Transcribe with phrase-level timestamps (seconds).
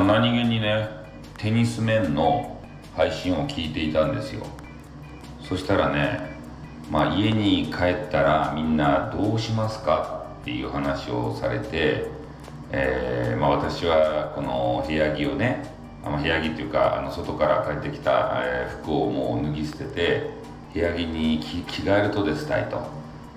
[0.00, 0.88] あ、何気にね
[1.36, 2.60] テニス面の
[2.96, 4.46] 配信を聞いていたんですよ。
[5.40, 6.32] そしたらね
[6.90, 12.06] まあ家に帰ったらみんなどうしますかっていう話をされて、
[12.70, 15.64] えー、まあ、私はこの部屋着をね
[16.04, 20.30] あの部屋着っていうかあの外から帰ってきた、え、服をもう脱ぎ捨てて
[20.72, 22.82] 部屋着に着替えるとですたいと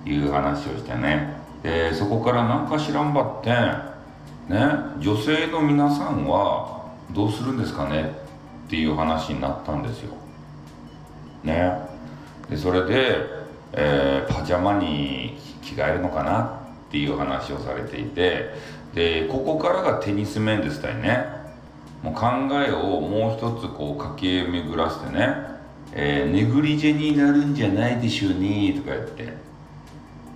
[0.05, 1.35] いう話をしてね。
[1.63, 3.94] でそこから何か知らんばって
[4.47, 4.57] ね
[4.99, 8.11] 女性の皆さんはどうするんですかね？
[8.67, 10.13] っていう話になったんですよ。
[11.43, 11.71] ね。
[12.49, 13.17] でそれで、
[13.73, 16.41] えー、パジャマに着替えるのかな？
[16.41, 18.53] っていう話をされていて。
[18.93, 21.25] でここからがテニス面ですたいね。
[22.01, 22.27] もう考
[22.65, 25.35] えをもう一つこう駆け巡らせてね、
[25.91, 29.23] えー、ネグリジェになるんじゃないでしょうねとか言って。
[29.23, 29.33] ね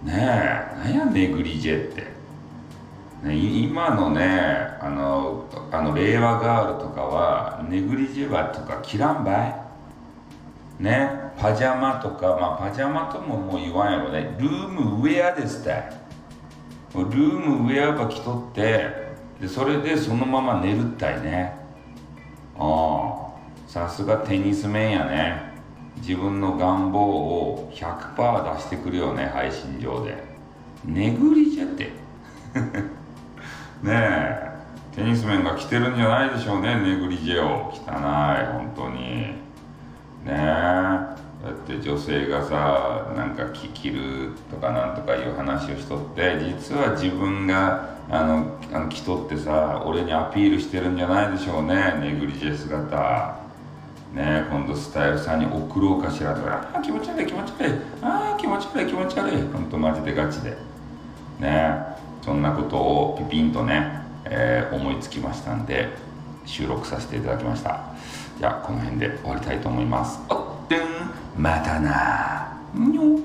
[0.08, 2.19] え何やネグリジェって。
[3.24, 10.84] ね、今のねあのあの令和ガールとかはネグリジェはとか着らんばい。
[10.84, 14.38] ねパジャマとかまあパジャマとももう言わんやろね。
[14.40, 15.84] ルームウェアですって
[16.96, 18.90] ルームウェアば着とって
[19.42, 21.54] でそれでそのまま寝るったいね。
[22.58, 23.30] ああ。
[23.68, 25.50] さすがテニス面やね。
[25.98, 30.24] 自分の願望を100%出してくるよね配信上で。
[30.86, 31.92] ネグリジェって。
[33.90, 34.50] え。
[34.96, 36.76] テニス面が着てるんじゃないでしょうね。
[36.76, 37.72] ネグリジェを。
[37.72, 38.46] 汚い。
[38.54, 39.00] 本当に。
[39.00, 39.36] ね
[40.26, 41.20] え。
[41.44, 51.96] だって女性がさなんか着るとかなんとかいう話をしとって実は自分があのあの着とってさ俺にアピールしてるんじゃないでしょうね。
[52.02, 53.40] ネグリジェ姿。
[54.14, 56.72] ね今度スタイルさんに送ろうかしらとか。
[56.74, 57.74] あ気持ち悪い気持ち悪い。
[58.02, 59.42] あ気持ち悪い気持ち悪い。
[59.42, 60.50] ほんとマジでガチで。
[60.50, 60.58] ね
[61.42, 61.89] え。
[62.22, 65.90] そんなことをピピンとね、えー、思いつきましたんで
[66.46, 67.82] 収録させていただきました。
[68.38, 70.20] じゃあこの辺で終わりたいと思います。
[70.30, 70.36] お
[70.66, 70.82] ってん
[71.38, 73.20] またなにょ